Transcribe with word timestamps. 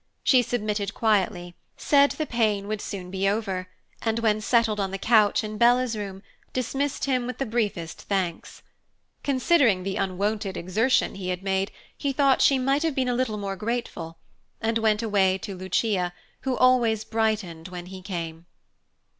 She 0.23 0.41
submitted 0.41 0.95
quietly, 0.95 1.53
said 1.77 2.09
the 2.09 2.25
pain 2.25 2.67
would 2.67 2.81
soon 2.81 3.11
be 3.11 3.29
over, 3.29 3.67
and 4.01 4.17
when 4.17 4.41
settled 4.41 4.79
on 4.79 4.89
the 4.89 4.97
couch 4.97 5.43
in 5.43 5.59
Bella's 5.59 5.95
room 5.95 6.23
dismissed 6.53 7.05
him 7.05 7.27
with 7.27 7.37
the 7.37 7.45
briefest 7.45 8.01
thanks. 8.09 8.63
Considering 9.21 9.83
the 9.83 9.97
unwonted 9.97 10.57
exertion 10.57 11.13
he 11.13 11.29
had 11.29 11.43
made, 11.43 11.71
he 11.95 12.11
thought 12.11 12.41
she 12.41 12.57
might 12.57 12.81
have 12.81 12.95
been 12.95 13.09
a 13.09 13.13
little 13.13 13.37
more 13.37 13.55
grateful, 13.55 14.17
and 14.59 14.79
went 14.79 15.03
away 15.03 15.37
to 15.37 15.53
Lucia, 15.55 16.13
who 16.39 16.57
always 16.57 17.03
brightened 17.03 17.67
when 17.67 17.85
he 17.85 18.01
came. 18.01 18.47